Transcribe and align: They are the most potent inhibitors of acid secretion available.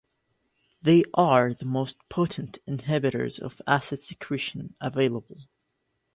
They 0.81 1.03
are 1.13 1.53
the 1.53 1.65
most 1.65 1.97
potent 2.09 2.57
inhibitors 2.65 3.37
of 3.39 3.61
acid 3.67 4.01
secretion 4.01 4.75
available. 4.81 5.41